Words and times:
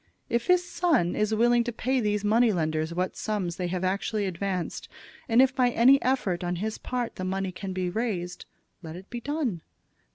If 0.29 0.47
his 0.47 0.67
son 0.67 1.15
is 1.15 1.31
willing 1.35 1.63
to 1.63 1.71
pay 1.71 1.99
these 1.99 2.23
money 2.23 2.51
lenders 2.51 2.91
what 2.91 3.15
sums 3.15 3.57
they 3.57 3.67
have 3.67 3.83
actually 3.83 4.25
advanced, 4.25 4.89
and 5.29 5.43
if 5.43 5.53
by 5.55 5.69
any 5.69 6.01
effort 6.01 6.43
on 6.43 6.55
his 6.55 6.79
part 6.79 7.17
the 7.17 7.23
money 7.23 7.51
can 7.51 7.71
be 7.71 7.87
raised, 7.87 8.45
let 8.81 8.95
it 8.95 9.11
be 9.11 9.21
done. 9.21 9.61